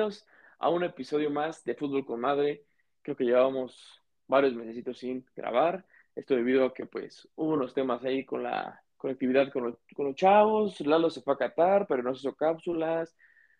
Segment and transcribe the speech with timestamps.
[0.00, 0.26] bienvenidos
[0.60, 2.64] a un episodio más de Fútbol con Madre.
[3.02, 5.84] Creo que llevamos varios meses sin grabar.
[6.16, 10.80] Esto debido a que pues hubo unos temas ahí con la conectividad con los, chavos.
[10.80, 13.14] Lalo se fue a Qatar, pero no se hizo cápsulas.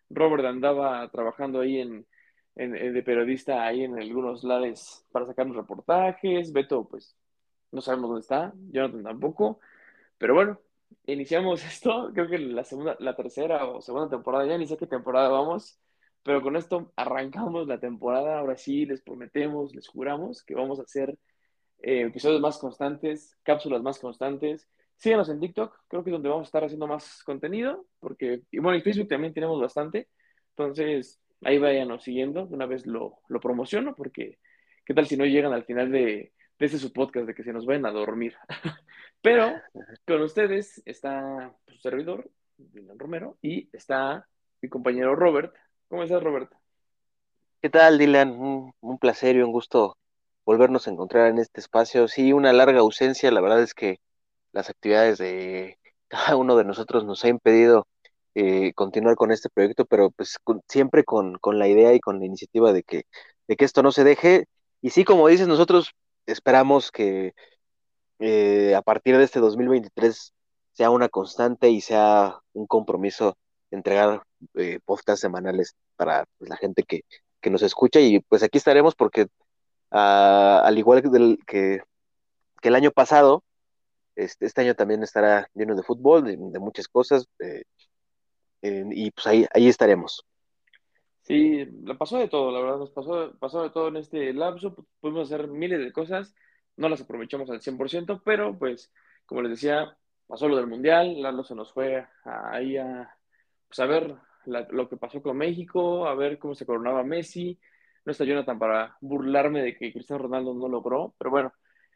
[0.09, 2.07] Robert andaba trabajando ahí en,
[2.55, 6.51] de periodista ahí en algunos lados para sacar los reportajes.
[6.51, 7.15] Beto, pues,
[7.71, 8.51] no sabemos dónde está.
[8.71, 9.59] Jonathan tampoco.
[10.17, 10.59] Pero bueno,
[11.05, 14.87] iniciamos esto, creo que la segunda, la tercera o segunda temporada, ya ni sé qué
[14.87, 15.77] temporada vamos,
[16.23, 20.83] pero con esto arrancamos la temporada, ahora sí les prometemos, les juramos que vamos a
[20.83, 21.17] hacer
[21.79, 24.69] eh, episodios más constantes, cápsulas más constantes.
[24.97, 28.59] Síganos en TikTok, creo que es donde vamos a estar haciendo más contenido, porque, y
[28.59, 30.09] bueno, en Facebook también tenemos bastante,
[30.49, 34.37] entonces ahí váyanos siguiendo, una vez lo, lo promociono, porque
[34.85, 37.51] qué tal si no llegan al final de, de ese su podcast, de que se
[37.51, 38.35] nos vayan a dormir.
[39.21, 39.51] Pero
[40.05, 44.27] con ustedes está su servidor, Dylan Romero, y está
[44.61, 45.55] mi compañero Robert.
[45.91, 46.49] ¿Cómo estás, Robert?
[47.61, 48.31] ¿Qué tal, Dylan?
[48.31, 49.97] Un, placer y un gusto
[50.45, 52.07] volvernos a encontrar en este espacio.
[52.07, 53.99] Sí, una larga ausencia, la verdad es que
[54.53, 57.87] las actividades de cada uno de nosotros nos ha impedido
[58.35, 60.37] eh, continuar con este proyecto, pero pues
[60.69, 63.03] siempre con, la idea y con la iniciativa de que,
[63.49, 64.45] de que esto no se deje.
[64.81, 65.91] Y sí, como dices, nosotros
[66.25, 67.33] esperamos que
[68.19, 70.33] eh, a partir de este 2023
[70.71, 73.35] sea una constante y sea un compromiso
[73.71, 74.23] entregar
[74.55, 77.01] eh, podcasts semanales para pues, la gente que,
[77.49, 79.25] nos escucha y pues aquí estaremos porque
[79.89, 81.37] ah, al igual que,
[82.61, 83.43] que, el año pasado,
[84.15, 87.63] este, este, año también estará lleno de fútbol, de, muchas cosas eh,
[88.61, 90.23] y pues ahí, ahí estaremos.
[91.23, 91.65] Sí,
[91.97, 95.47] pasó de todo, la verdad, nos pasó, pasó de todo en este lapso, pudimos hacer
[95.47, 96.35] miles de cosas
[96.77, 98.91] no las aprovechamos al 100%, pero pues,
[99.25, 103.15] como les decía, pasó lo del Mundial, Lalo se nos fue ahí a,
[103.67, 104.15] pues, a ver
[104.45, 107.59] lo que pasó con México, a ver cómo se coronaba Messi.
[108.05, 111.53] No está Jonathan para burlarme de que Cristiano Ronaldo no logró, pero bueno,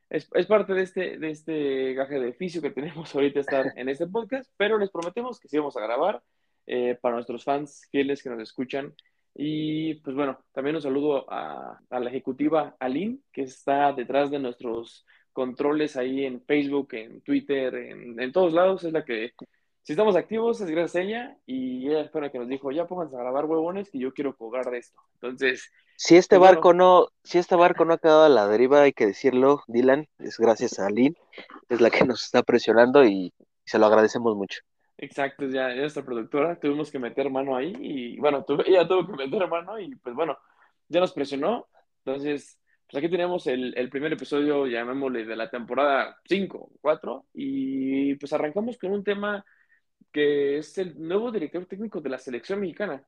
[0.09, 4.07] es, parte de este, de este gaje de oficio que tenemos ahorita estar en este
[4.07, 6.21] podcast, pero les prometemos que sí vamos a grabar
[6.67, 8.93] eh, para nuestros fans fieles que nos escuchan
[9.37, 15.05] y pues bueno, también un saludo a, la ejecutiva Aline, que está detrás de nuestros
[15.33, 18.85] controles ahí en Facebook, en Twitter, en, todos lados.
[18.85, 19.33] Es la que,
[19.85, 21.37] si estamos activos, es gracias a ella.
[21.45, 24.71] Y ella espera que nos dijo, ya pónganse a grabar huevones, que yo quiero cobrar
[24.71, 24.99] de esto.
[25.13, 25.71] Entonces...
[25.95, 28.93] Si este pues barco no, si este barco no ha quedado a la deriva, hay
[28.93, 31.15] que decirlo, Dylan, es gracias a Aline,
[31.69, 33.31] es la que nos está presionando y
[33.63, 34.59] se lo agradecemos mucho.
[34.97, 39.47] Exacto, ya, nuestra productora, tuvimos que meter mano ahí y bueno, ella tuvo que meter
[39.47, 40.35] mano y pues bueno,
[40.89, 41.67] ya nos presionó.
[42.03, 42.59] Entonces,
[42.89, 48.33] pues aquí tenemos el, el primer episodio, llamémosle, de la temporada 5, 4 y pues
[48.33, 49.45] arrancamos con un tema
[50.15, 53.05] que es el nuevo director técnico de la selección mexicana.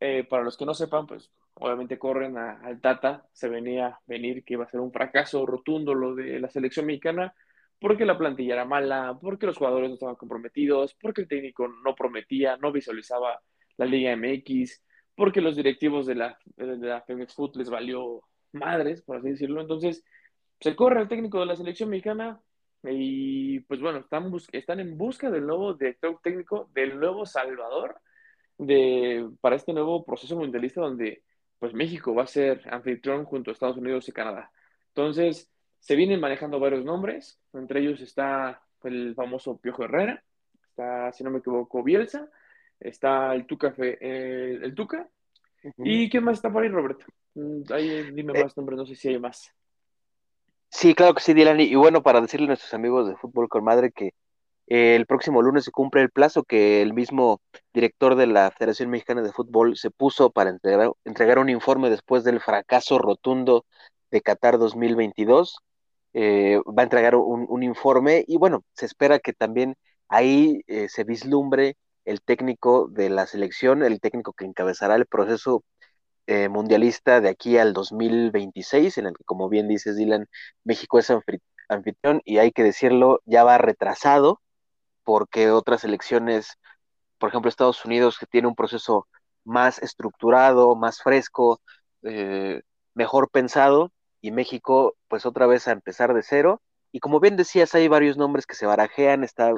[0.00, 4.54] Eh, para los que no sepan, pues obviamente corren al Tata, se venía venir que
[4.54, 7.34] iba a ser un fracaso rotundo lo de la selección mexicana
[7.78, 11.94] porque la plantilla era mala, porque los jugadores no estaban comprometidos, porque el técnico no
[11.94, 13.42] prometía, no visualizaba
[13.76, 14.82] la Liga MX,
[15.14, 18.22] porque los directivos de la, de la Femex Foot les valió
[18.52, 19.60] madres, por así decirlo.
[19.60, 20.02] Entonces,
[20.58, 22.40] se corre el técnico de la selección mexicana
[22.82, 28.00] y pues bueno, están, están en busca del nuevo director técnico, del nuevo Salvador
[28.56, 31.22] de, para este nuevo proceso mundialista donde
[31.58, 34.50] pues México va a ser anfitrión junto a Estados Unidos y Canadá.
[34.88, 40.22] Entonces, se vienen manejando varios nombres, entre ellos está el famoso Piojo Herrera,
[40.62, 42.30] está, si no me equivoco, Bielsa,
[42.78, 45.06] está el Tuca, el, Tuca,
[45.78, 47.04] ¿y quién más está por ahí, Roberto?
[47.34, 48.42] Mm, ahí dime eh.
[48.42, 49.54] más nombres, no sé si hay más.
[50.70, 53.64] Sí, claro que sí, Dylan, y, bueno, para decirle a nuestros amigos de Fútbol con
[53.64, 54.12] Madre que
[54.68, 57.40] eh, el próximo lunes se cumple el plazo que el mismo
[57.74, 62.24] director de la Federación Mexicana de Fútbol se puso para entregar, entregar un informe después
[62.24, 63.66] del fracaso rotundo
[64.10, 65.58] de Qatar 2022.
[66.14, 69.76] Eh, va a entregar un, informe y bueno, se espera que también
[70.08, 75.64] ahí eh, se vislumbre el técnico de la selección, el técnico que encabezará el proceso
[76.30, 80.28] eh, mundialista de aquí al 2026, en el que, como bien dices, Dylan,
[80.64, 81.10] México es
[81.68, 84.40] anfitrión y hay que decirlo, ya va retrasado
[85.04, 86.58] porque otras elecciones,
[87.18, 89.08] por ejemplo, Estados Unidos, que tiene un proceso
[89.44, 91.60] más estructurado, más fresco,
[92.94, 96.62] mejor pensado, y México pues otra vez a empezar de cero.
[96.92, 99.52] Y como bien decías, hay varios nombres que se barajean, está,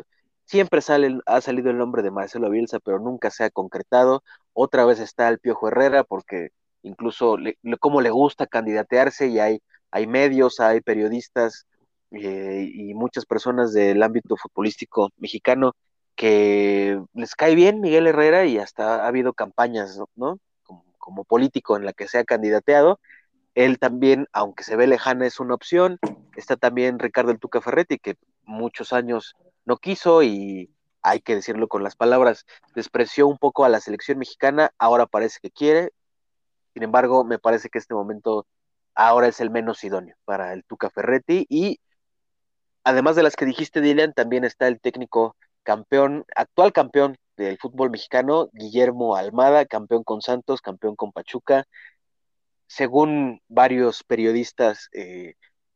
[0.44, 4.22] siempre sale, ha salido el nombre de Marcelo Bielsa, pero nunca se ha concretado.
[4.52, 6.50] Otra vez está el Piojo Herrera, porque
[6.82, 11.67] incluso le, como le gusta candidatearse y hay, hay medios, hay periodistas
[12.11, 15.75] eh, y muchas personas del ámbito futbolístico mexicano
[16.14, 20.38] que les cae bien Miguel Herrera y hasta ha habido campañas, ¿no?
[20.99, 23.00] como político en la que se ha candidateado.
[23.55, 25.99] Él también, aunque se ve lejana, es una opción.
[26.37, 28.14] Está también Ricardo El Tuca Ferretti, que
[28.44, 29.34] muchos años
[29.64, 30.70] no quiso y
[31.02, 35.40] hay que decirlo con las palabras, despreció un poco a la selección mexicana, ahora parece
[35.43, 35.90] que quiere.
[36.74, 38.46] Sin embargo, me parece que este momento
[38.94, 41.80] ahora es el menos idóneo para el Tuca Ferretti y
[42.84, 47.90] además de las que dijiste, Dylan, también está el técnico campeón, actual campeón del fútbol
[47.90, 51.64] mexicano, Guillermo Almada, campeón con Santos, campeón con Pachuca.
[52.66, 55.34] Según varios periodistas eh,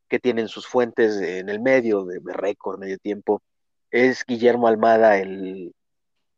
[0.08, 3.42] que tienen sus fuentes en el medio, de, récord, medio tiempo,
[3.90, 5.74] es Guillermo Almada el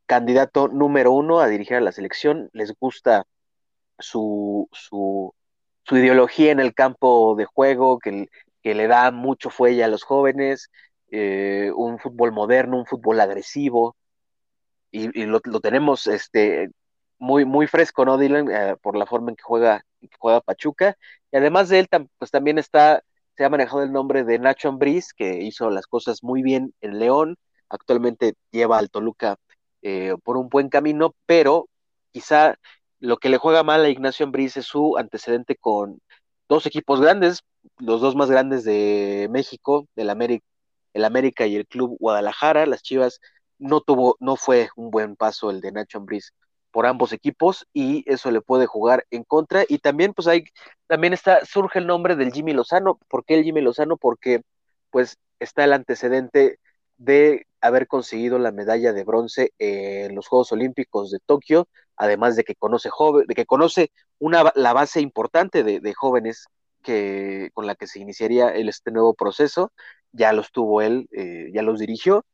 [0.06, 2.50] candidato número uno a dirigir a la selección.
[2.52, 3.24] Les gusta
[3.98, 5.34] su, su,
[5.84, 8.28] su ideología en el campo de juego, que,
[8.62, 10.70] que le da mucho fuelle a los jóvenes,
[11.10, 13.96] eh, un fútbol moderno, un fútbol agresivo,
[14.90, 16.70] y, lo, tenemos este,
[17.18, 18.50] muy, muy fresco, ¿no, Dylan?
[18.50, 19.84] Eh, por la forma en que juega,
[20.18, 20.96] juega Pachuca.
[21.30, 23.02] Y además de él, pues también está,
[23.36, 26.98] se ha manejado el nombre de Nacho Ambriz, que hizo las cosas muy bien en
[26.98, 27.36] León,
[27.68, 29.36] actualmente lleva al Toluca
[29.82, 31.68] eh, por un buen camino, pero
[32.12, 32.56] quizá
[33.00, 36.00] lo que le juega mal a Ignacio Ambriz es su antecedente con
[36.48, 37.42] dos equipos grandes,
[37.78, 40.44] los dos más grandes de México, el América,
[40.94, 42.66] el América y el Club Guadalajara.
[42.66, 43.20] Las Chivas
[43.58, 46.32] no tuvo, no fue un buen paso el de Nacho Ambriz
[46.70, 49.64] por ambos equipos y eso le puede jugar en contra.
[49.68, 50.44] Y también, pues hay,
[50.86, 52.98] también está, surge el nombre del Jimmy Lozano.
[53.08, 53.96] ¿Por qué el Jimmy Lozano?
[53.96, 54.42] Porque
[54.90, 56.58] pues está el antecedente
[56.98, 62.44] de haber conseguido la medalla de bronce en los Juegos Olímpicos de Tokio, además de
[62.44, 66.46] que conoce joven, de que conoce una, la base importante de, jóvenes
[66.82, 69.72] que, con la que se iniciaría el, este nuevo proceso,
[70.12, 72.24] ya los tuvo él, eh, ya los dirigió,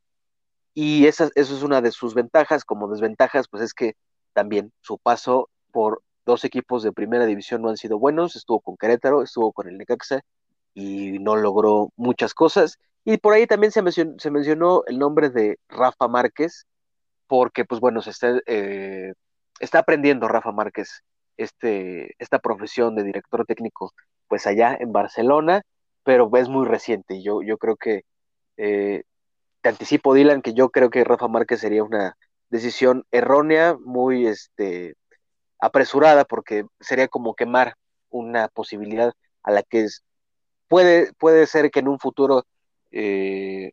[0.75, 3.95] y esa, eso es una de sus ventajas, como desventajas, pues es que
[4.33, 8.77] también su paso por dos equipos de primera división no han sido buenos, estuvo con
[8.77, 10.23] Querétaro, estuvo con el Necaxa
[10.75, 16.09] y no logró muchas cosas, y por ahí también se mencionó, el nombre de Rafa
[16.09, 16.67] Márquez,
[17.27, 19.13] porque pues bueno, se está, eh,
[19.61, 21.03] está aprendiendo Rafa Márquez
[21.37, 23.93] este, esta profesión de director técnico
[24.29, 25.63] pues allá en Barcelona,
[26.03, 27.23] pero es muy reciente.
[27.23, 28.03] Yo, yo creo que,
[28.57, 29.05] eh,
[29.63, 32.17] te anticipo Dylan, que yo creo que Rafa Márquez sería una
[32.51, 34.95] decisión errónea, muy este,
[35.61, 37.75] apresurada, porque sería como quemar
[38.11, 39.13] una posibilidad
[39.43, 40.05] a la que es,
[40.69, 42.45] puede, puede ser que en un futuro
[42.97, 43.73] eh,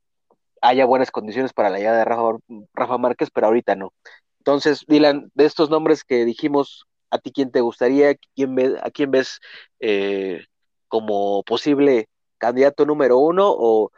[0.62, 2.40] haya buenas condiciones para la llegada de
[2.74, 3.94] Rafa, Márquez, pero ahorita no.
[4.40, 8.16] Entonces, Dylan, de estos nombres que dijimos, ¿a ti quién te gustaría?
[8.36, 9.40] ¿Quién ¿A quién ves
[9.80, 10.46] eh,
[10.88, 12.10] como posible
[12.40, 13.92] candidato número uno o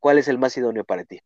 [0.00, 1.20] cuál es el más idóneo para ti?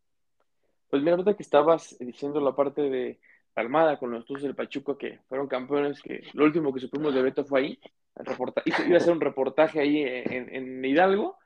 [0.89, 3.19] Pues mira, ahorita que estabas diciendo la parte de
[3.55, 7.21] Almada con los Tuzos del Pachuco que fueron campeones, que lo último que supimos de
[7.21, 7.79] Beto fue ahí,
[8.17, 11.37] el iba a hacer un reportaje ahí en, en Hidalgo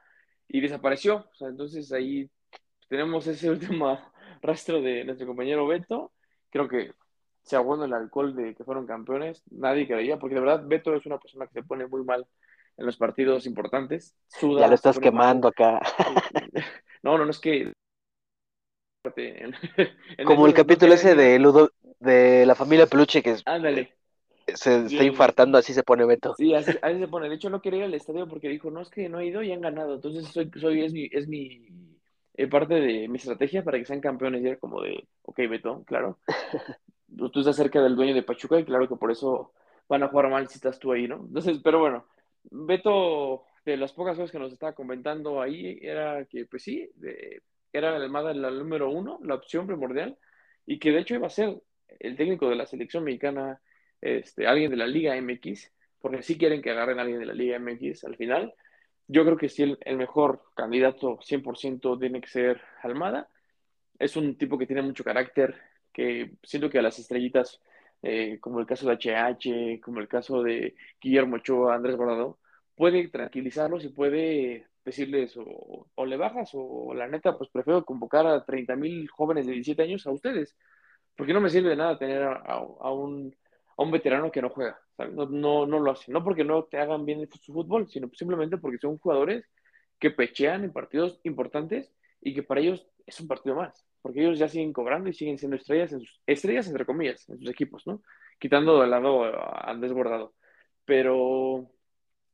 [0.47, 1.27] y desapareció.
[1.31, 2.29] O sea, entonces ahí
[2.87, 3.99] tenemos ese último
[4.41, 6.11] rastro de nuestro compañero Beto.
[6.49, 6.91] Creo que
[7.41, 9.43] se abona el alcohol de que fueron campeones.
[9.51, 12.25] Nadie creía, porque de verdad Beto es una persona que se pone muy mal
[12.77, 14.15] en los partidos importantes.
[14.41, 15.79] ya lo estás quemando acá.
[17.03, 17.71] No, no, no es que.
[20.25, 23.94] Como el capítulo ese de Ludo, de la familia Peluche que Ándale
[24.55, 26.35] se está infartando, así se pone Beto.
[26.35, 27.29] Sí, así, se pone.
[27.29, 29.41] De hecho, no quería ir al estadio porque dijo, no, es que no he ido
[29.43, 29.95] y han ganado.
[29.95, 31.67] Entonces, soy, soy es mi, es mi
[32.33, 34.43] eh, parte de mi estrategia para que sean campeones.
[34.43, 36.19] Y era como de, ok, Beto, claro.
[37.07, 39.53] tú estás cerca del dueño de Pachuca y claro que por eso
[39.87, 41.17] van a jugar mal si estás tú ahí, ¿no?
[41.27, 42.05] Entonces, pero bueno,
[42.43, 46.89] Beto, de las pocas cosas que nos estaba comentando ahí, era que, pues sí,
[47.71, 50.17] era además la número uno, la opción primordial,
[50.65, 51.61] y que de hecho iba a ser
[51.99, 53.61] el técnico de la selección mexicana
[54.05, 57.33] este, alguien de la Liga MX, porque si quieren que agarren a alguien de la
[57.33, 58.53] Liga MX al final.
[59.07, 63.29] Yo creo que sí, el, mejor candidato 100% tiene que ser Almada.
[63.97, 65.55] Es un tipo que tiene mucho carácter,
[65.91, 67.61] que siento que a las estrellitas,
[68.03, 72.39] eh, como el caso de HH, como el caso de Guillermo Ochoa, Andrés Guardado,
[72.75, 78.27] puede tranquilizarlos y puede decirles o, o, le bajas o la neta, pues prefiero convocar
[78.27, 80.55] a 30 mil jóvenes de 17 años a ustedes,
[81.15, 83.33] porque no me sirve de nada tener a un
[83.77, 84.79] a un veterano que no juega.
[84.97, 86.13] No, no, no, lo hacen.
[86.13, 89.45] No porque no te hagan bien su fútbol, sino simplemente porque son jugadores
[89.99, 91.91] que pechean en partidos importantes
[92.21, 93.85] y que para ellos es un partido más.
[94.01, 97.39] Porque ellos ya siguen cobrando y siguen siendo estrellas, en sus, estrellas entre comillas, en
[97.39, 98.01] sus equipos, ¿no?
[98.39, 100.33] Quitando de lado a Andrés Bordado.
[100.85, 101.71] Pero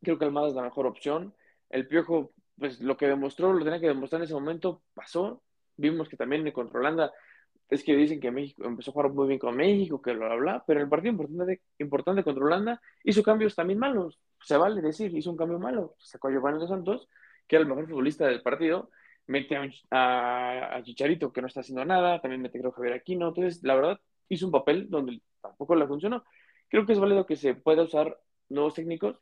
[0.01, 1.33] creo que Almada es la mejor opción.
[1.69, 5.41] El Piojo, pues lo que demostró, lo tenía que demostrar en ese momento, pasó.
[5.77, 7.11] Vimos que también contra Holanda
[7.71, 10.61] es que dicen que México empezó a jugar muy bien con México, que lo habla,
[10.67, 14.19] pero en el partido importante, importante contra Holanda hizo cambios también malos.
[14.41, 15.95] Se vale decir, hizo un cambio malo.
[15.97, 17.07] Sacó a Giovanni Dos Santos,
[17.47, 18.89] que era el mejor futbolista del partido,
[19.27, 19.57] mete
[19.89, 23.29] a, Chicharito, que no está haciendo nada, también mete a Javier Aquino.
[23.29, 26.25] Entonces, la verdad, hizo un papel donde tampoco le funcionó.
[26.67, 29.17] Creo que es válido que se pueda usar nuevos técnicos.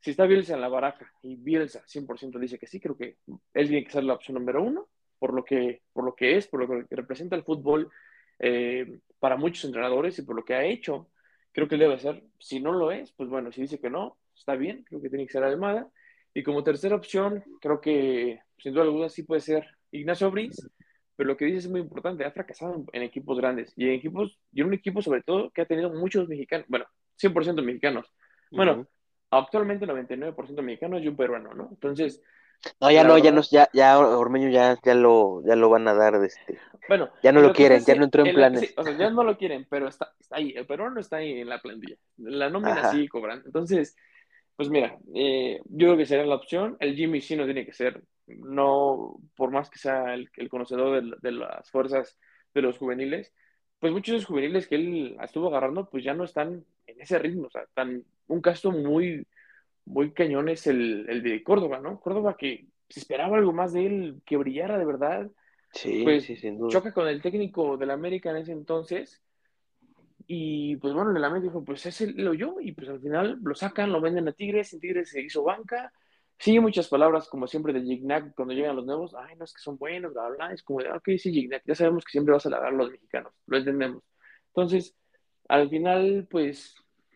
[0.00, 3.16] Si está Bielsa en la baraja y Bielsa 100% dice que sí, creo que
[3.54, 4.88] él tiene que ser la opción número uno
[5.24, 7.90] por lo que, por lo que es, por lo que representa el fútbol
[8.38, 11.08] eh, para muchos entrenadores y por lo que ha hecho.
[11.50, 12.24] Creo que él debe ser.
[12.38, 15.26] Si no lo es, pues bueno, si dice que no, está bien, creo que tiene
[15.26, 15.88] que ser Almada.
[16.34, 20.56] Y como tercera opción, creo que sin duda alguna sí puede ser Ignacio Briz,
[21.16, 24.38] pero lo que dice es muy importante, ha fracasado en, equipos grandes y en equipos,
[24.52, 26.84] y en un equipo sobre todo que ha tenido muchos mexicanos, bueno,
[27.18, 28.12] 100% mexicanos.
[28.50, 28.86] Bueno,
[29.30, 31.70] actualmente 99% mexicanos y un peruano, ¿no?
[31.70, 32.20] Entonces,
[32.80, 35.94] no, ya no, ya no, ya, ya Ormeño ya, ya lo, ya lo van a
[35.94, 36.58] dar de este.
[36.88, 38.74] Bueno, ya no lo quieren, ya no entró en planes.
[38.76, 41.48] o sea, ya no lo quieren, pero está, está ahí, el peruano está ahí en
[41.48, 41.96] la plantilla.
[42.18, 43.42] La nómina sí cobran.
[43.46, 43.96] Entonces,
[44.56, 46.76] pues mira, eh, yo creo que sería la opción.
[46.80, 51.02] El Jimmy sí no tiene que ser, no, por más que sea el, el conocedor
[51.02, 52.18] de, de, las fuerzas
[52.54, 53.32] de los juveniles,
[53.78, 57.18] pues muchos de los juveniles que él estuvo agarrando, pues ya no están en ese
[57.18, 57.46] ritmo.
[57.46, 59.26] O sea, tan, un caso muy
[59.86, 62.00] muy cañón es el, el de Córdoba, ¿no?
[62.00, 65.30] Córdoba que se esperaba algo más de él, que brillara de verdad.
[65.72, 66.70] Sí, pues, sí, sin duda.
[66.70, 69.22] Choca con el técnico del América en ese entonces.
[70.26, 72.56] Y pues bueno, el América dijo, pues ese lo yo.
[72.60, 74.72] Y pues al final lo sacan, lo venden a Tigres.
[74.72, 75.92] En Tigres se hizo banca.
[76.38, 79.14] Sigue muchas palabras, como siempre, de Gignac cuando llegan los nuevos.
[79.14, 80.52] Ay, no es que son buenos, bla, bla.
[80.52, 81.62] Es como de, ok, sí, Gignac.
[81.66, 83.32] Ya sabemos que siempre vas a lavar a los mexicanos.
[83.46, 84.02] Lo entendemos.
[84.48, 84.96] Entonces,
[85.48, 86.74] al final, pues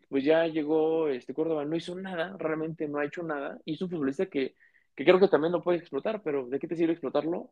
[0.08, 3.82] pues ya llegó este Córdoba, no hizo nada, realmente no ha hecho nada, y es
[3.82, 4.54] un futbolista que,
[4.94, 7.50] que creo que también lo puede explotar, pero ¿de qué te sirve explotarlo?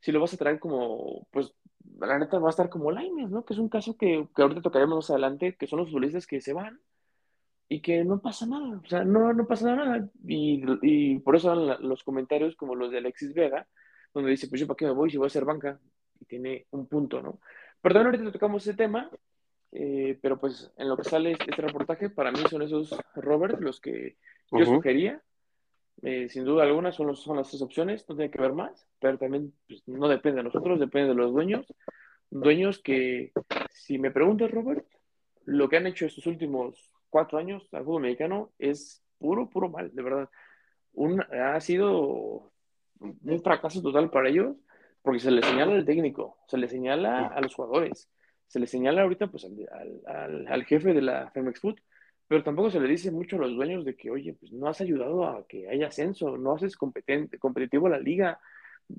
[0.00, 1.52] Si lo vas a traer como, pues,
[1.98, 3.44] la neta va a estar como Lainez, ¿no?
[3.44, 6.40] Que es un caso que, que ahorita tocaremos más adelante, que son los futbolistas que
[6.40, 6.78] se van
[7.68, 10.08] y que no pasa nada, o sea, no, no pasa nada.
[10.26, 13.66] Y, y por eso los comentarios como los de Alexis Vega,
[14.14, 15.80] donde dice, pues yo para qué me voy si voy a ser banca,
[16.20, 17.40] y tiene un punto, ¿no?
[17.80, 19.10] Pero también ahorita tocamos ese tema,
[19.78, 23.60] eh, pero pues en lo que sale este, este reportaje, para mí son esos, Robert,
[23.60, 24.16] los que
[24.50, 25.22] yo sugería.
[26.02, 28.88] Eh, sin duda alguna son, los, son las tres opciones, no tiene que ver más,
[28.98, 31.66] pero también pues, no depende de nosotros, depende de los dueños.
[32.30, 33.32] Dueños que,
[33.70, 34.86] si me preguntas, Robert,
[35.44, 39.94] lo que han hecho estos últimos cuatro años al fútbol mexicano es puro, puro mal,
[39.94, 40.30] de verdad.
[40.94, 42.50] Un, ha sido
[42.98, 44.56] un fracaso total para ellos
[45.02, 48.08] porque se les señala al técnico, se les señala a los jugadores
[48.48, 51.76] se le señala ahorita pues al, al, jefe de la Femex Food,
[52.28, 54.80] pero tampoco se le dice mucho a los dueños de que, oye, pues no has
[54.80, 58.40] ayudado a que haya ascenso, no haces competente, competitivo la liga,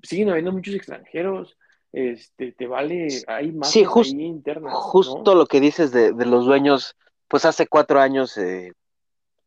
[0.03, 1.57] siguen habiendo muchos extranjeros,
[1.91, 3.85] este, te vale, hay más sí,
[4.19, 4.73] internas.
[4.73, 6.95] Justo lo que dices de, los dueños,
[7.27, 8.73] pues hace cuatro años, eh,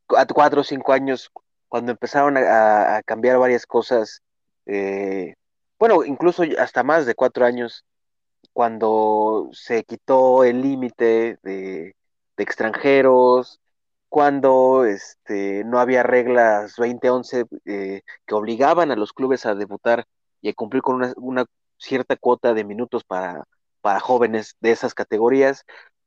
[0.07, 1.31] cuatro o cinco años,
[1.69, 4.23] cuando empezaron a, cambiar varias cosas,
[4.67, 5.35] eh,
[5.79, 7.85] bueno, incluso hasta más de cuatro años,
[8.53, 11.95] cuando se quitó el límite de,
[12.37, 13.61] extranjeros,
[14.09, 20.07] cuando este, no había reglas 2011 eh, que obligaban a los clubes a debutar
[20.41, 21.45] y a cumplir con una,
[21.79, 23.45] cierta cuota de minutos para,
[23.83, 25.65] para jóvenes de esas categorías,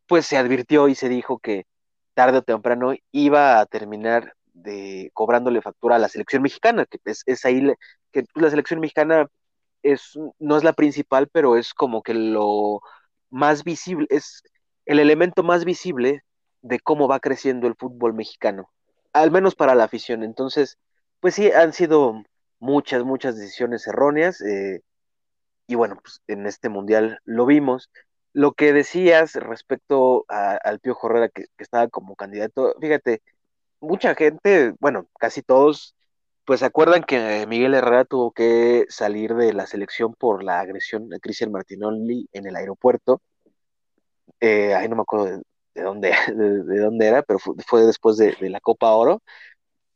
[0.08, 1.66] pues se advirtió y se dijo que
[2.14, 7.24] tarde o temprano iba a terminar de cobrándole factura a la selección mexicana, que es,
[7.26, 7.74] es ahí
[8.12, 9.28] que la selección mexicana
[9.84, 12.82] es, no es la principal, pero es como que lo
[13.30, 14.44] más visible, es
[14.86, 16.24] el elemento más visible
[16.62, 18.72] de cómo va creciendo el fútbol mexicano,
[19.14, 20.24] al menos para la afición.
[20.24, 20.78] Entonces,
[21.20, 22.24] pues sí, han sido
[22.60, 24.82] muchas, muchas decisiones erróneas, eh,
[25.68, 27.90] y bueno, pues en este mundial lo vimos.
[28.34, 33.22] Lo que decías respecto al Pío Herrera, que, que estaba como candidato, fíjate,
[33.80, 35.96] mucha gente, bueno, casi todos
[36.46, 41.14] pues se acuerdan que Miguel Herrera tuvo que salir de la selección por la agresión
[41.14, 43.22] a Cristian Martinoli en el aeropuerto.
[44.40, 45.26] Eh, ahí no me acuerdo
[45.74, 49.22] de, dónde, de, dónde era, pero fue, después de, la Copa Oro.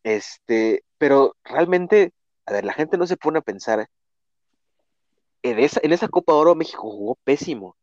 [0.03, 2.13] Este, pero realmente,
[2.45, 3.87] a ver, la gente no se pone a pensar.
[5.43, 7.75] En esa, en esa Copa Oro México jugó pésimo.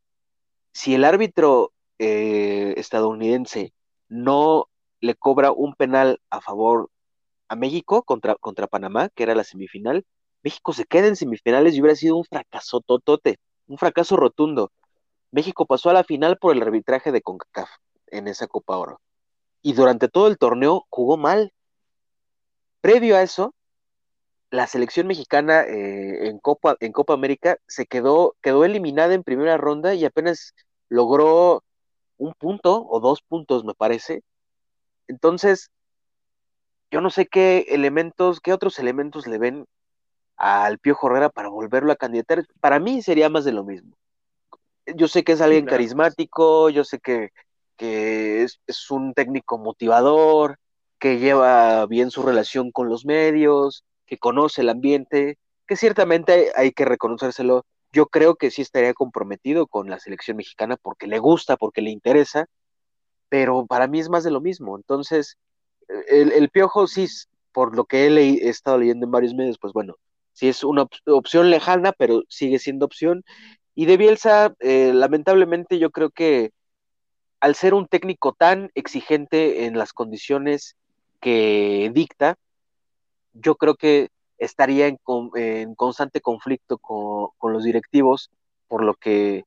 [0.73, 3.73] Si el árbitro eh, estadounidense
[4.09, 4.68] no
[5.00, 6.90] le cobra un penal a favor
[7.56, 10.04] México contra, contra Panamá, que era la semifinal,
[10.42, 14.70] México se queda en semifinales y hubiera sido un fracaso totote, un fracaso rotundo.
[15.30, 17.70] México pasó a la final por el arbitraje de CONCACAF
[18.08, 19.00] en esa Copa Oro.
[19.62, 21.52] Y durante todo el torneo jugó mal.
[22.80, 23.54] Previo a eso,
[24.50, 29.56] la selección mexicana eh, en, Copa, en Copa América se quedó, quedó eliminada en primera
[29.56, 30.54] ronda y apenas
[30.88, 31.64] logró
[32.18, 34.23] un punto o dos puntos, me parece.
[35.08, 35.70] Entonces,
[36.95, 39.67] yo no sé qué elementos, qué otros elementos le ven
[40.37, 42.47] al Piojo Herrera para volverlo a candidatar.
[42.61, 43.97] Para mí sería más de lo mismo.
[44.95, 47.31] Yo sé que es alguien carismático, yo sé que,
[47.79, 50.61] es, es, un técnico motivador,
[51.01, 55.37] que lleva bien su relación con los medios, que conoce el ambiente,
[55.67, 57.67] que ciertamente hay que reconocérselo.
[57.91, 61.91] Yo creo que sí estaría comprometido con la selección mexicana porque le gusta, porque le
[61.91, 62.47] interesa,
[63.29, 64.77] pero para mí es más de lo mismo.
[64.77, 65.39] Entonces,
[66.09, 67.07] el, el Piojo sí,
[67.55, 69.95] por lo que he, estado leyendo en varios medios, pues bueno,
[70.33, 73.25] sí es una opción lejana, pero sigue siendo opción.
[73.76, 76.50] Y de Bielsa, eh, lamentablemente yo creo que
[77.41, 80.76] al ser un técnico tan exigente en las condiciones
[81.21, 82.37] que dicta,
[83.35, 84.99] yo creo que estaría en,
[85.37, 88.31] en constante conflicto con, con, los directivos,
[88.67, 89.45] por lo que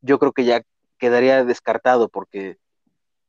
[0.00, 0.62] yo creo que ya
[0.98, 2.56] quedaría descartado, porque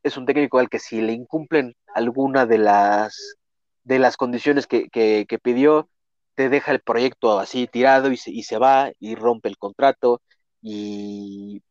[0.03, 3.37] es un técnico al que si le incumplen alguna de las,
[3.83, 5.89] de las condiciones que, que, pidió,
[6.35, 10.21] te deja el proyecto así tirado y se, y se va y rompe el contrato
[10.61, 11.61] y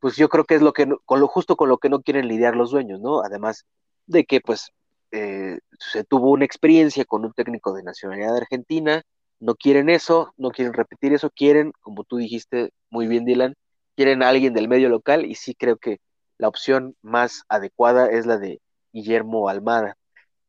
[0.00, 2.28] pues yo creo que es lo que con lo justo con lo que no quieren
[2.28, 3.22] lidiar los dueños, ¿no?
[3.22, 3.66] Además
[4.06, 4.70] de que pues
[5.12, 9.02] eh, se tuvo una experiencia con un técnico de nacionalidad argentina,
[9.40, 13.54] no quieren eso, no quieren repetir eso, quieren, como tú dijiste muy bien Dylan,
[13.96, 15.98] quieren a alguien del medio local y sí creo que
[16.38, 18.60] la opción más adecuada es la de
[18.92, 19.96] Guillermo Almada.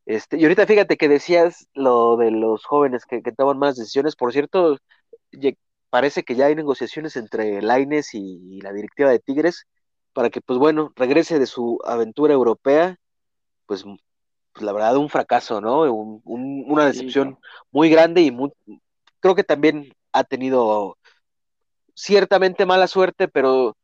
[0.06, 4.34] Este, y ahorita fíjate que decías lo de los jóvenes que, toman más decisiones, por
[4.34, 4.78] cierto,
[5.90, 9.68] parece que ya hay negociaciones entre Laines y, y la directiva de Tigres
[10.14, 12.98] para que, pues bueno, regrese de su aventura europea,
[13.68, 13.86] pues
[14.54, 15.82] pues la verdad, un fracaso, ¿no?
[16.26, 17.38] una decepción
[17.72, 18.52] muy grande y muy,
[19.20, 20.98] creo que también ha tenido
[21.94, 23.78] ciertamente mala suerte, pero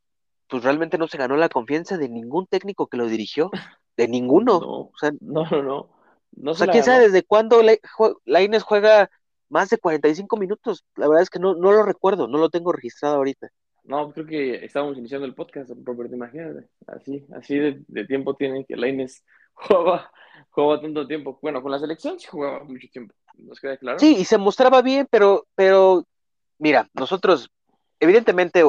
[0.48, 3.50] pues realmente no se ganó la confianza de ningún técnico que lo dirigió,
[3.96, 4.60] de ninguno.
[4.60, 5.88] No, o sea, no, no,
[6.32, 6.50] no.
[6.50, 9.10] o sea, quién sabe desde cuándo la, Inés juega
[9.48, 10.84] más de 45 minutos.
[10.96, 13.48] La verdad es que no, no lo recuerdo, no lo tengo registrado ahorita.
[13.84, 16.68] No, creo que estábamos iniciando el podcast, Robert, imagínate.
[16.88, 20.10] Así, así de, de tiempo tiene que la Inés jugaba,
[20.50, 21.38] jugaba tanto tiempo.
[21.40, 23.98] Bueno, con la selección sí jugaba mucho tiempo, ¿nos queda claro?
[23.98, 26.04] Sí, y se mostraba bien, pero, pero
[26.58, 27.50] mira, nosotros,
[28.00, 28.62] evidentemente,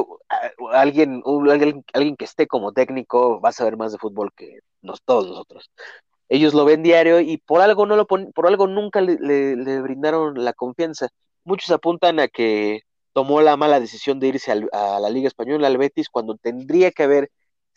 [0.72, 5.02] alguien, alguien, alguien que esté como técnico va a saber más de fútbol que nos,
[5.02, 5.70] todos nosotros.
[6.28, 10.52] Ellos lo ven diario y por algo no lo por algo nunca le, brindaron la
[10.52, 11.08] confianza.
[11.44, 15.78] Muchos apuntan a que tomó la mala decisión de irse a la Liga Española, al
[15.78, 17.30] Betis, cuando tendría que haber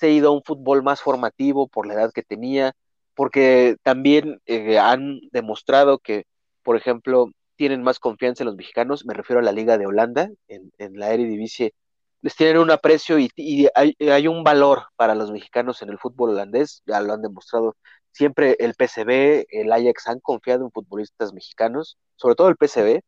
[0.10, 2.74] ido a un fútbol más formativo por la edad que tenía,
[3.16, 6.26] porque también eh, han demostrado que,
[6.64, 7.30] por ejemplo,
[7.62, 11.14] tienen más confianza en los mexicanos, me refiero a la Liga de Holanda, en, la
[11.14, 11.76] Eredivisie,
[12.24, 13.30] les tienen un aprecio y,
[13.76, 17.78] hay, un valor para los mexicanos en el fútbol holandés, ya lo han demostrado.
[18.10, 23.02] Siempre el PSV, el Ajax han confiado en futbolistas mexicanos, sobre todo el PSV,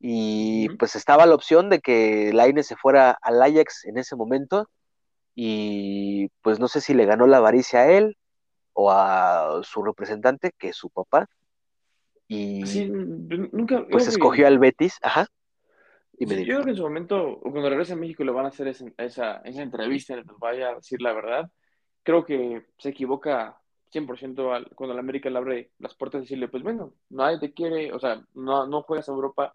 [0.00, 4.68] y pues estaba la opción de que Laine se fuera al Ajax en ese momento,
[5.34, 8.18] y pues no sé si le ganó la avaricia a él,
[8.74, 11.26] o a su representante, que es su papá,
[12.28, 15.26] y nunca, pues escogió al Betis, ajá.
[16.18, 18.48] Y me yo creo que en su momento, cuando regrese a México, le van a
[18.48, 21.50] hacer esa, esa, esa entrevista, les vaya a decir la verdad.
[22.02, 23.58] Creo que se equivoca
[23.92, 27.52] 100% al, cuando la América le abre las puertas y decirle, pues bueno, nadie te
[27.52, 29.54] quiere, o sea, no, no juegas a Europa,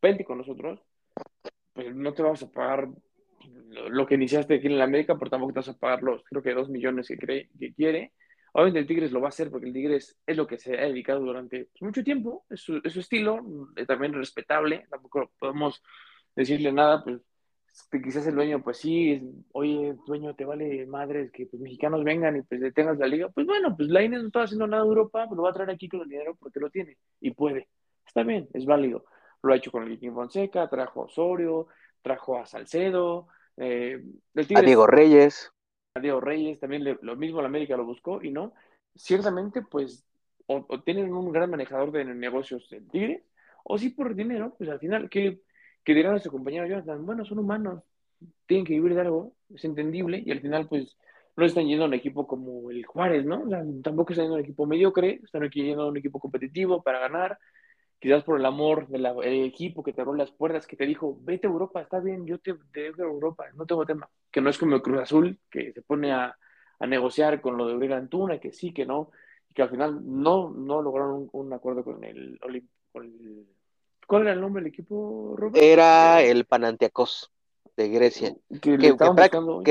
[0.00, 0.80] vente con nosotros,
[1.72, 2.88] pues no te vamos a pagar
[3.68, 6.42] lo, que iniciaste aquí en la América, pero tampoco te vas a pagar los, creo
[6.42, 8.12] que dos millones que, cree, que quiere.
[8.58, 10.86] Obviamente el Tigres lo va a hacer porque el Tigres es lo que se ha
[10.86, 13.38] dedicado durante pues, mucho tiempo, es su, estilo,
[13.76, 15.80] es también respetable, tampoco podemos
[16.34, 17.20] decirle nada, pues
[18.02, 22.42] quizás el dueño, pues sí, oye, dueño, te vale madres que los mexicanos vengan y
[22.42, 23.28] pues detengas la liga.
[23.28, 25.54] Pues bueno, pues la Inés no está haciendo nada de Europa, pero lo va a
[25.54, 27.68] traer aquí con el dinero porque lo tiene y puede.
[28.04, 29.04] Está bien, es válido.
[29.40, 31.68] Lo ha hecho con el Viking Fonseca, trajo a Osorio,
[32.02, 34.02] trajo a Salcedo, eh,
[34.52, 35.52] a Diego Reyes.
[36.00, 38.52] Diego Reyes, también lo mismo la América lo buscó y no.
[38.94, 40.04] Ciertamente, pues,
[40.46, 43.24] o, tienen un gran manejador de negocios en Tigre,
[43.64, 45.40] o sí por dinero, pues al final, ¿qué,
[45.84, 47.04] qué dirán a su compañero Jonathan?
[47.04, 47.82] Bueno, son humanos,
[48.46, 50.96] tienen que vivir de algo, es entendible, y al final, pues,
[51.36, 53.44] no están yendo a un equipo como el Juárez, ¿no?
[53.82, 57.38] tampoco están yendo a un equipo mediocre, están yendo a un equipo competitivo para ganar,
[57.98, 59.06] quizás por el amor del
[59.44, 62.38] equipo que te abrió las puertas, que te dijo, vete a Europa, está bien, yo
[62.38, 64.08] te, dejo a Europa, no tengo tema.
[64.30, 66.36] Que no es como el Cruz Azul, que se pone a,
[66.86, 69.10] negociar con lo de Uribe Antuna, que sí, que no,
[69.50, 72.38] y que al final no, no lograron un, acuerdo con el,
[72.92, 73.12] con
[74.06, 75.62] ¿Cuál era el nombre del equipo, Robert?
[75.62, 77.32] Era el Panantiacos
[77.76, 78.34] de Grecia.
[78.62, 79.62] Que, Que, buscando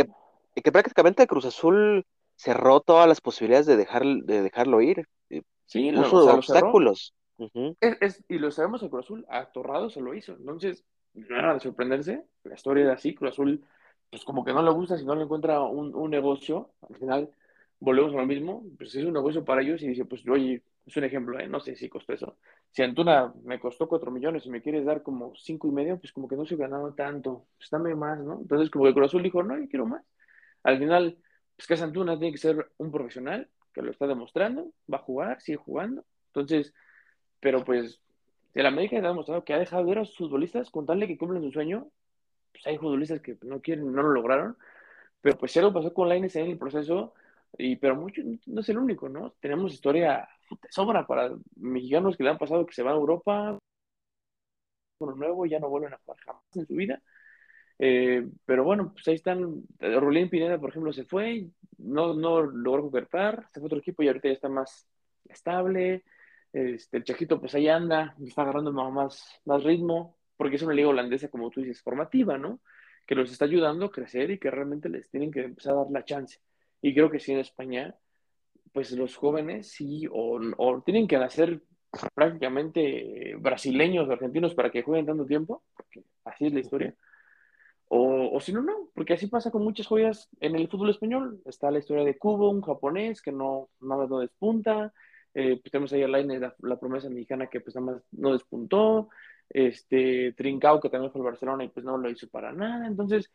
[0.71, 5.07] prácticamente Cruz Azul cerró todas las posibilidades de, dejar, de dejarlo ir.
[5.29, 6.73] eh, Sí, Puso o sea, lo
[7.37, 7.77] Ujú.
[7.79, 10.33] Es, es- y lo sabemos, el Cruz Azul a Torrado se lo hizo.
[10.33, 12.23] Entonces, no era de sorprenderse.
[12.43, 13.13] La historia era así.
[13.15, 13.63] Cruz Azul,
[14.09, 16.71] pues como que no le gusta si no le encuentra un, un negocio.
[16.89, 17.29] Al final,
[17.79, 18.63] volvemos a lo mismo.
[18.77, 21.47] Pues es un negocio para ellos y dice, pues oye, es un ejemplo, ¿eh?
[21.47, 22.37] No sé si costó eso.
[22.71, 26.11] Si Antuna me costó cuatro millones y me quieres dar como cinco y medio, pues
[26.13, 27.45] como que no se ganado tanto.
[27.57, 28.39] Pues dame más, ¿no?
[28.41, 30.03] Entonces, como que Cruz Azul dijo, no, yo quiero más.
[30.63, 31.17] Al final,
[31.55, 35.41] pues que Antuna tiene que ser un profesional que lo está demostrando, va a jugar,
[35.41, 36.05] sigue jugando.
[36.27, 36.73] Entonces,
[37.39, 38.01] pero pues
[38.53, 41.07] el América ha demostrado que ha dejado de ver a sus futbolistas con tal de
[41.07, 41.87] que cumplen su sueño.
[42.51, 44.57] Pues hay futbolistas que no quieren, no lo lograron,
[45.21, 47.13] pero pues si algo pasó con Lainez en el proceso,
[47.57, 49.33] y pero mucho, no es el único, ¿no?
[49.39, 50.27] Tenemos historia
[50.69, 53.59] sobra para mexicanos que le han pasado que se van a Europa,
[54.99, 57.01] uno nuevo, ya no vuelven a jugar jamás en su vida.
[57.79, 59.63] Eh, pero bueno, pues ahí están.
[59.79, 61.47] Rolín Pineda, por ejemplo, se fue,
[61.77, 64.87] no, no logró concretar, se fue a otro equipo y ahorita ya está más
[65.29, 66.03] estable.
[66.53, 70.89] Este, el Chajito, pues ahí anda, está agarrando más, más ritmo, porque es una liga
[70.89, 72.61] holandesa, como tú dices, formativa, ¿no?
[73.05, 75.91] Que los está ayudando a crecer y que realmente les tienen que empezar a dar
[75.91, 76.39] la chance.
[76.81, 77.95] Y creo que sí en España,
[78.73, 81.61] pues los jóvenes sí, o, o tienen que nacer
[82.13, 86.95] prácticamente brasileños o argentinos para que jueguen tanto tiempo, porque así es la historia.
[87.89, 91.41] O, o si no, no, porque así pasa con muchas joyas en el fútbol español.
[91.45, 94.93] Está la historia de Cubo, un japonés que no, nada no despunta.
[95.39, 98.33] Eh, pues tenemos ahí a Lainez, la, la, promesa mexicana que pues nada más no
[98.33, 99.09] despuntó.
[99.47, 102.87] Este, Trincao, que también fue al Barcelona y pues no lo hizo para nada.
[102.87, 103.31] Entonces,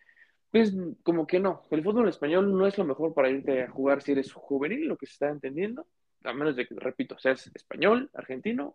[0.50, 1.62] pues como que no.
[1.70, 4.96] El fútbol español no es lo mejor para irte a jugar si eres juvenil, lo
[4.96, 5.86] que se está entendiendo.
[6.24, 8.74] A menos de que, repito, seas español, argentino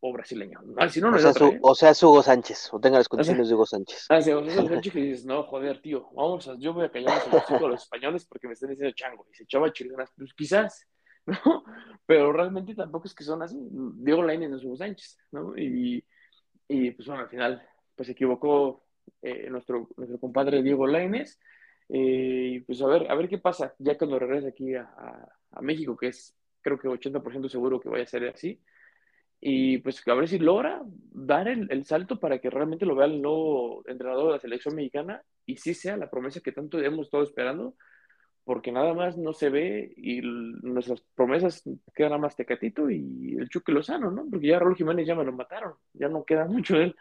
[0.00, 0.60] o brasileño.
[0.76, 1.58] Ah, si no, no o, sea, otra, su, ¿eh?
[1.60, 4.06] o sea, es Hugo Sánchez, o tenga las condiciones o sea, de Hugo Sánchez.
[4.08, 6.84] Ah, sí, o sea, esos Sánchez que dices, no, joder, tío, vamos a, yo voy
[6.84, 9.26] a callar a los españoles porque me están diciendo chango.
[9.32, 10.86] Y se echaba chilenas, pues quizás,
[11.28, 11.64] ¿no?
[12.06, 13.56] Pero realmente tampoco es que son así.
[13.70, 15.56] Diego Lainez no Hugo Sánchez, ¿no?
[15.56, 16.04] Y,
[16.66, 17.62] y pues bueno, al final,
[17.94, 18.84] pues se equivocó
[19.22, 21.38] eh, nuestro, nuestro compadre Diego Lainez.
[21.88, 25.62] Eh, pues a ver, a ver qué pasa ya cuando regrese aquí a, a, a
[25.62, 28.60] México, que es creo que 80% seguro que vaya a ser así
[29.40, 33.06] y pues a ver si logra dar el, el, salto para que realmente lo vea
[33.06, 37.06] el nuevo entrenador de la selección mexicana y sí sea la promesa que tanto hemos
[37.06, 37.76] estado esperando,
[38.48, 41.62] porque nada más no se ve y nuestras promesas
[41.94, 44.24] quedan nada más Tecatito y el Chuque Lozano, ¿no?
[44.30, 46.96] Porque ya Raúl Jiménez ya me lo mataron, ya no queda mucho de él.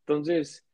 [0.00, 0.68] Entonces,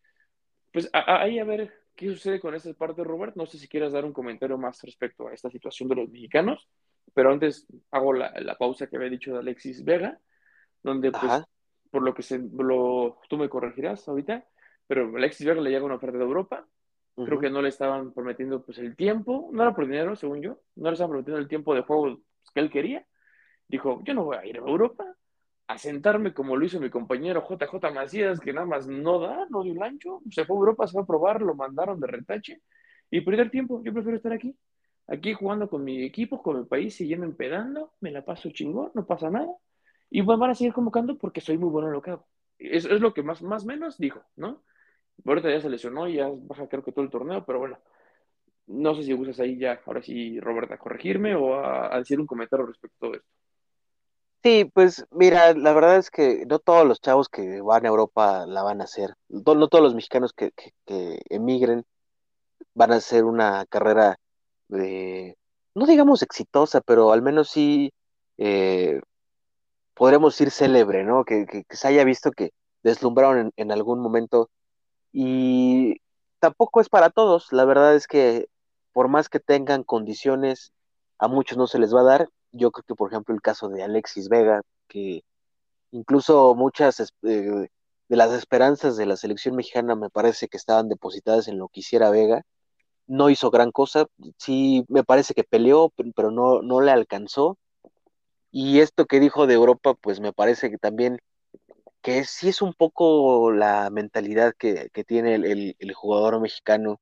[0.73, 3.37] pues ahí a, a ver qué sucede con esta parte, Robert.
[3.37, 6.69] No sé si quieras dar un comentario más respecto a esta situación de los mexicanos,
[7.15, 10.19] pero antes hago la, la pausa que había dicho de Alexis Vega
[10.83, 11.49] donde pues Ajá.
[11.93, 14.45] por lo que se lo tú me corregirás ahorita,
[14.89, 16.67] pero Alexis Vega le llega una oferta de Europa,
[17.16, 17.27] uh -huh.
[17.27, 20.61] creo que no le estaban prometiendo pues el tiempo, no era por dinero según yo,
[20.77, 22.18] no le estaban prometiendo el tiempo de juego
[22.55, 23.07] que él quería,
[23.68, 25.05] dijo, yo no voy a ir a Europa
[25.66, 29.62] a sentarme como lo hizo mi compañero JJ Macías, que nada más no da, no
[29.62, 32.61] dio el ancho, se fue a Europa, se fue a probar, lo mandaron de retache
[33.11, 34.55] y perder tiempo, yo prefiero estar aquí,
[35.07, 39.07] aquí jugando con mi equipo, con mi país, siguiendo empedando, me la paso chingón, no
[39.07, 39.53] pasa nada,
[40.11, 42.27] y van a seguir convocando porque soy muy bueno en lo que hago.
[42.59, 44.62] Es, es lo que más, más menos dijo, ¿no?
[45.24, 47.79] Ahorita ya se lesionó y ya baja creo que todo el torneo, pero bueno,
[48.66, 52.27] no sé si gustas ahí ya, ahora sí, Roberta, a corregirme o a, decir un
[52.27, 53.29] comentario respecto todo esto.
[54.42, 58.44] Sí, pues mira, la verdad es que no todos los chavos que van a Europa
[58.46, 60.53] la van a hacer, no, todos los mexicanos que,
[61.31, 61.85] emigren
[62.74, 64.18] van a hacer una carrera
[64.68, 65.38] de,
[65.74, 67.92] no digamos exitosa, pero al menos sí
[68.37, 69.00] eh,
[69.94, 71.24] podremos decir célebre, ¿no?
[71.24, 72.50] Que, se haya visto que
[72.83, 74.50] deslumbraron en, algún momento.
[75.14, 76.00] Y
[76.40, 78.48] tampoco es para todos, la verdad es que
[78.92, 80.72] por más que tengan condiciones,
[81.18, 82.29] a muchos no se les va a dar.
[82.53, 85.22] Yo creo que, por ejemplo, el caso de Alexis Vega, que
[85.92, 87.68] incluso muchas eh,
[88.09, 91.81] de las esperanzas de la selección mexicana me parece que estaban depositadas en lo que
[91.81, 92.42] hiciera Vega.
[93.07, 94.07] No hizo gran cosa,
[94.38, 97.57] sí me parece que peleó, pero no, no le alcanzó.
[98.50, 101.20] Y esto que dijo de Europa, pues me parece que también
[102.05, 107.01] que sí es un poco la mentalidad que, que tiene el, el, jugador mexicano.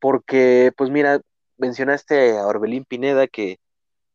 [0.00, 1.20] Porque, pues mira,
[1.58, 3.60] mencionaste a Orbelín Pineda que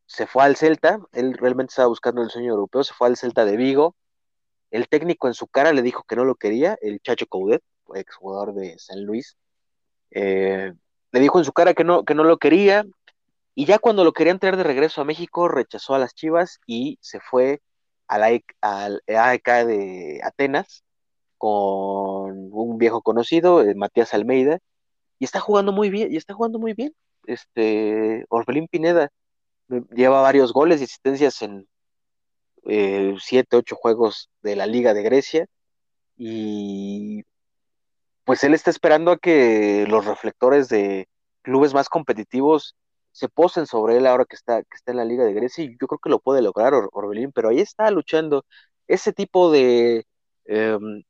[0.07, 3.45] se fue al Celta, él realmente estaba buscando el sueño europeo, se fue al Celta
[3.45, 3.95] de Vigo.
[4.69, 7.63] El técnico en su cara le dijo que no lo quería, el Chacho Coudet,
[7.95, 9.37] exjugador de San Luis.
[10.11, 10.73] Eh,
[11.13, 12.85] le dijo en su cara que no, que no lo quería,
[13.55, 16.97] y ya cuando lo querían traer de regreso a México, rechazó a las Chivas y
[17.01, 17.61] se fue
[18.11, 20.83] al AEK, al AEK de Atenas.
[21.37, 24.59] con un viejo conocido, eh, Matías Almeida,
[25.19, 26.93] y está jugando muy bien, y está jugando muy bien.
[27.25, 29.11] Este, Orbelín Pineda
[29.71, 31.67] eh, lleva varios goles y asistencias en
[32.65, 35.47] eh, siete, ocho juegos de la Liga de Grecia,
[36.17, 37.23] y
[38.25, 41.07] pues él está esperando a que los reflectores de
[41.43, 42.75] clubes más competitivos
[43.11, 45.77] se posen sobre él ahora que está, que está en la Liga de Grecia, y
[45.79, 48.45] yo creo que lo puede lograr Orbelín, pero ahí está luchando.
[48.87, 50.05] Ese tipo de
[50.45, 51.03] em,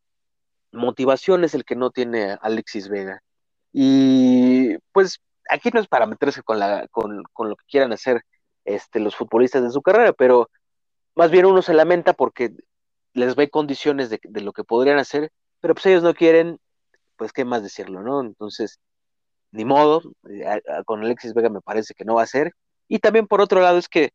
[0.71, 3.21] motivación es el que no tiene Alexis Vega.
[3.73, 8.23] Y pues aquí no es para meterse con, la, con, con lo que quieran hacer
[8.65, 10.49] este, los futbolistas de su carrera, pero
[11.15, 12.51] más bien uno se lamenta porque
[13.13, 16.59] les ve condiciones de, de, lo que podrían hacer, pero pues ellos no quieren,
[17.17, 18.21] pues qué más decirlo, ¿no?
[18.21, 18.79] Entonces,
[19.51, 22.53] ni modo, eh, con Alexis Vega me parece que no va a ser.
[22.87, 24.11] Y también por otro lado es que,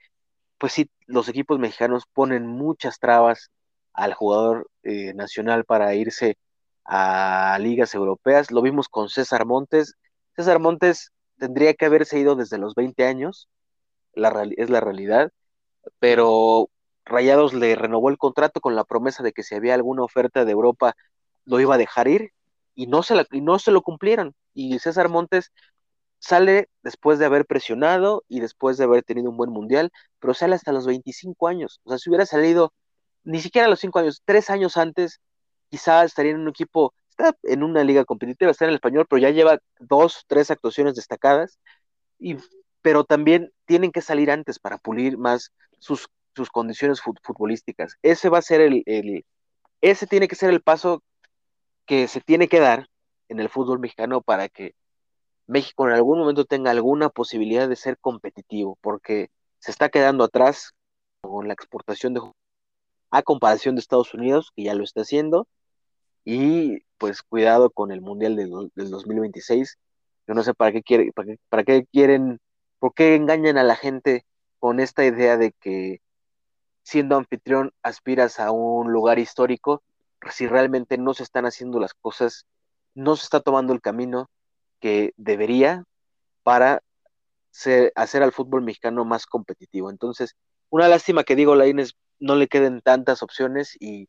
[0.59, 3.51] pues sí, los equipos mexicanos ponen muchas trabas
[3.93, 6.39] al jugador eh, nacional para irse
[6.85, 8.51] a ligas europeas.
[8.51, 9.95] Lo vimos con César Montes.
[10.37, 13.49] César Montes tendría que haberse ido desde los 20 años,
[14.15, 15.31] la, es la realidad,
[15.99, 16.71] pero
[17.05, 20.53] Rayados le renovó el contrato con la promesa de que si había alguna oferta de
[20.53, 20.95] Europa
[21.45, 22.33] lo iba a dejar ir
[22.75, 24.35] y no se, y no se lo cumplieron.
[24.57, 25.53] Y César Montes
[26.19, 30.57] sale después de haber presionado y después de haber tenido un buen mundial, pero sale
[30.57, 31.81] hasta los 25 años.
[31.85, 32.73] O sea, si hubiera salido
[33.25, 35.21] ni siquiera a los 5 años, 3 años antes,
[35.71, 39.21] quizá estaría en un equipo, está en una liga competitiva, está en el español, pero
[39.21, 41.59] ya lleva dos, tres actuaciones destacadas,
[42.19, 42.37] y,
[42.83, 47.97] pero también tienen que salir antes para pulir más sus, sus condiciones futbolísticas.
[48.03, 49.25] Ese va a ser el, el,
[49.81, 51.03] ese tiene que ser el paso
[51.87, 52.89] que se tiene que dar
[53.29, 54.75] en el fútbol mexicano para que
[55.47, 60.73] México en algún momento tenga alguna posibilidad de ser competitivo, porque se está quedando atrás
[61.21, 62.21] con la exportación de
[63.11, 65.47] a comparación de Estados Unidos, que ya lo está haciendo,
[66.25, 69.79] y pues cuidado con el Mundial del, del 2026.
[70.27, 72.41] Yo no sé para qué, quiere, para, qué, para qué quieren,
[72.79, 74.27] por qué engañan a la gente
[74.59, 76.01] con esta idea de que
[76.83, 79.83] siendo anfitrión aspiras a un lugar histórico,
[80.31, 82.47] si realmente no se están haciendo las cosas,
[82.97, 84.29] no se está tomando el camino
[84.81, 85.85] que debería
[86.43, 86.83] para
[87.51, 89.91] ser, hacer al fútbol mexicano más competitivo.
[89.91, 90.35] Entonces,
[90.71, 94.09] una lástima que digo, Laines no le queden tantas opciones y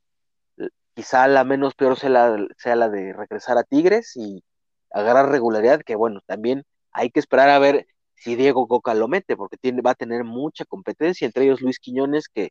[0.95, 4.43] quizá la menos peor sea la, sea la de regresar a Tigres y
[4.91, 9.37] agarrar regularidad, que bueno, también hay que esperar a ver si Diego Coca lo mete,
[9.37, 12.49] porque tiene, va a tener mucha competencia, entre ellos Luis Quiñones, que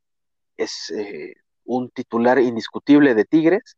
[0.56, 3.76] es eh, un titular indiscutible de Tigres,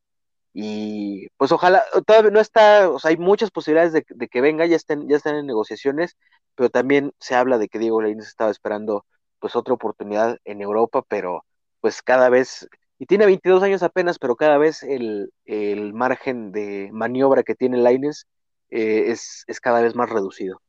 [0.53, 4.77] y pues ojalá, todavía no está, o sea, hay muchas posibilidades de, que venga, ya
[4.77, 6.17] estén, ya están en negociaciones,
[6.55, 9.05] pero también se habla de que Diego Lainez estaba esperando
[9.39, 11.45] pues otra oportunidad en Europa, pero
[11.81, 16.91] pues cada vez y tiene 22 años apenas, pero cada vez el, el margen de
[16.93, 18.27] maniobra que tiene Laines
[18.71, 20.61] eh, es, es, cada vez más reducido.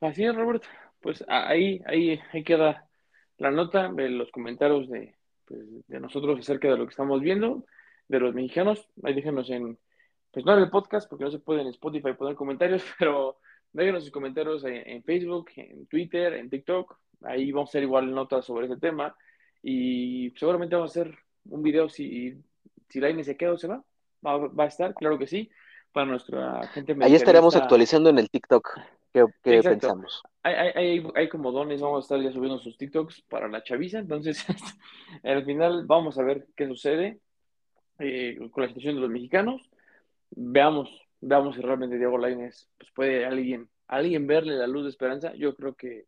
[0.00, 0.64] Así es, Robert.
[1.00, 2.88] Pues ahí, ahí, ahí queda
[3.36, 7.64] la nota los comentarios de, pues, de nosotros acerca de lo que estamos viendo,
[8.08, 8.88] de los mexicanos.
[9.02, 9.78] Ahí déjenos en,
[10.32, 13.38] pues no en el podcast, porque no se puede en Spotify poner comentarios, pero
[13.72, 16.98] déjenos sus comentarios en, en Facebook, en Twitter, en TikTok.
[17.22, 19.16] Ahí vamos a hacer igual notas sobre ese tema
[19.62, 22.36] y seguramente vamos a hacer un video si,
[22.88, 23.82] si la se queda o se va.
[24.24, 24.38] va.
[24.48, 24.64] va.
[24.64, 25.50] a estar, claro que sí,
[25.92, 26.96] para nuestra gente.
[27.00, 28.78] Ahí estaremos actualizando en el TikTok.
[29.12, 30.22] ¿Qué, qué pensamos?
[30.42, 33.98] Hay, hay, hay, como dones, vamos a estar ya subiendo sus TikToks para la chaviza,
[33.98, 34.44] entonces
[35.24, 37.20] al final vamos a ver qué sucede
[37.98, 39.62] eh, con la situación de los mexicanos.
[40.30, 45.34] Veamos, veamos si realmente Diego Lainez pues puede alguien, alguien verle la luz de esperanza.
[45.34, 46.06] Yo creo que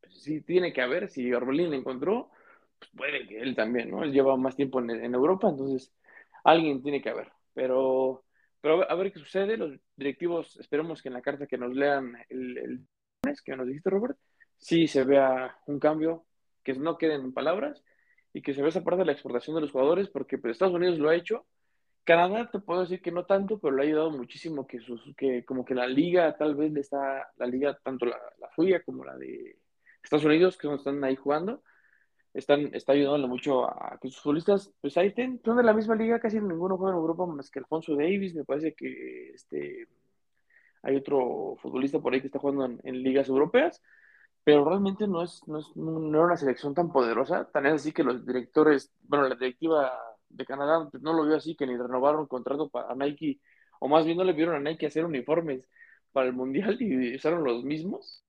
[0.00, 2.30] pues, sí tiene que haber, si Orbelín le encontró,
[2.78, 4.02] pues puede que él también, ¿no?
[4.02, 5.92] Él lleva más tiempo en, en Europa, entonces
[6.44, 7.28] alguien tiene que haber.
[7.54, 8.24] Pero,
[8.60, 9.56] pero a ver qué sucede.
[9.56, 12.86] Los directivos, esperemos que en la carta que nos lean el, el
[13.44, 14.18] que nos dijiste, Robert,
[14.56, 16.24] sí se vea un cambio,
[16.62, 17.82] que no queden en palabras
[18.32, 20.74] y que se vea esa parte de la exportación de los jugadores, porque pues, Estados
[20.74, 21.46] Unidos lo ha hecho.
[22.04, 25.44] Canadá te puedo decir que no tanto, pero le ha ayudado muchísimo que, sus, que
[25.44, 29.04] como que la liga tal vez le está, la liga, tanto la, la suya como
[29.04, 29.58] la de
[30.02, 31.62] Estados Unidos, que están ahí jugando,
[32.34, 35.94] están, está ayudando mucho a que sus futbolistas, pues ahí estén, son de la misma
[35.94, 39.88] liga, casi ninguno juega en Europa más que Alfonso Davis, me parece que este,
[40.82, 43.82] hay otro futbolista por ahí que está jugando en, ligas europeas,
[44.44, 47.92] pero realmente no es, no es no era una selección tan poderosa, tan es así
[47.92, 49.92] que los directores, bueno, la directiva
[50.28, 53.40] de Canadá pues, no lo vio así, que ni renovaron contrato para Nike,
[53.80, 55.66] o más bien no le vieron a Nike hacer uniformes
[56.12, 58.24] para el Mundial y usaron los mismos.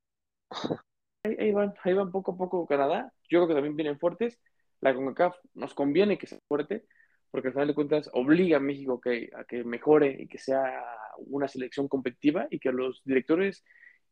[1.24, 3.14] Ahí, van, ahí van poco a poco Canadá.
[3.30, 4.40] Yo creo que también vienen fuertes.
[4.80, 6.84] La CONCACAF nos conviene que sea fuerte
[7.32, 10.84] porque al final de cuentas obliga a México que, a que mejore y que sea
[11.18, 13.64] una selección competitiva y que los directores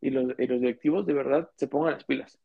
[0.01, 2.39] y los, y los directivos de verdad se pongan las pilas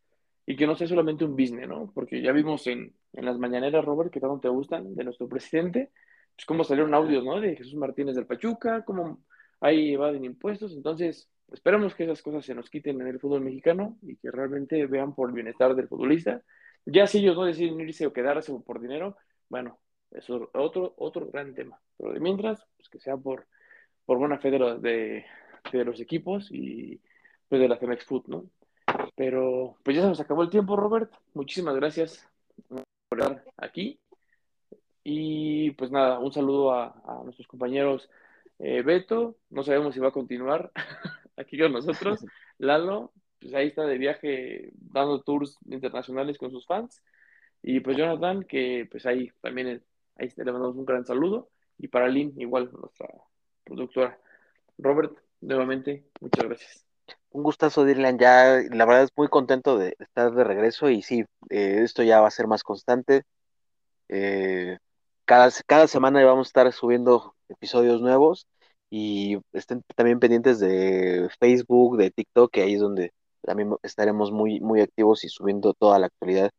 [0.46, 1.90] y que no sea solamente un business, ¿no?
[1.94, 5.90] Porque ya vimos en, en las mañaneras, Robert, que tanto te gustan, de nuestro presidente,
[6.36, 7.40] pues cómo salieron audios, ¿no?
[7.40, 9.20] De Jesús Martínez del Pachuca, cómo
[9.60, 13.98] ahí evaden impuestos, entonces esperamos que esas cosas se nos quiten en el fútbol mexicano
[14.02, 16.42] y que realmente vean por el bienestar del futbolista.
[16.84, 19.16] Ya si ellos no deciden irse o quedarse por dinero,
[19.48, 19.78] bueno,
[20.10, 21.80] eso es otro, otro gran tema.
[21.96, 23.46] Pero de mientras, pues que sea por,
[24.04, 25.24] por buena fe de, los, de,
[25.72, 27.00] de los equipos y
[27.48, 28.44] pues de la Femex Food, ¿no?
[29.16, 31.12] Pero pues ya se nos acabó el tiempo, Robert.
[31.34, 32.28] Muchísimas gracias
[32.68, 34.00] por estar aquí.
[35.02, 38.08] Y pues nada, un saludo a, a nuestros compañeros
[38.58, 40.70] eh, Beto, no sabemos si va a continuar
[41.36, 42.24] aquí con nosotros.
[42.58, 47.02] Lalo, pues ahí está de viaje dando tours internacionales con sus fans.
[47.62, 49.82] Y pues Jonathan, que pues ahí también
[50.16, 51.50] ahí le mandamos un gran saludo.
[51.78, 53.08] Y para Lynn, igual nuestra
[53.64, 54.18] productora.
[54.78, 56.83] Robert, nuevamente, muchas gracias.
[57.34, 58.16] Un gustazo, Dylan.
[58.18, 62.20] Ya, la verdad es muy contento de estar de regreso y sí, eh, esto ya
[62.20, 63.24] va a ser más constante.
[64.08, 64.78] Eh,
[65.24, 68.46] cada, cada semana vamos a estar subiendo episodios nuevos
[68.90, 74.60] y estén también pendientes de Facebook, de TikTok, que ahí es donde también estaremos muy,
[74.60, 76.50] muy activos y subiendo toda la actualidad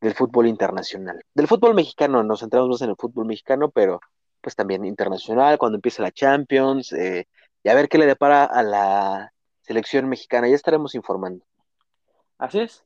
[0.00, 1.22] del fútbol internacional.
[1.34, 4.00] Del fútbol mexicano, nos centramos más en el fútbol mexicano, pero
[4.40, 7.26] pues también internacional, cuando empiece la Champions, eh,
[7.62, 9.33] y a ver qué le depara a la
[9.64, 11.44] selección mexicana, ya estaremos informando.
[12.38, 12.84] Así es.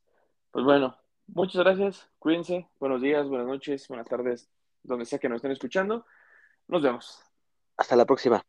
[0.52, 4.48] Pues bueno, muchas gracias, cuídense, buenos días, buenas noches, buenas tardes,
[4.82, 6.06] donde sea que nos estén escuchando.
[6.68, 7.22] Nos vemos.
[7.76, 8.42] Hasta la próxima.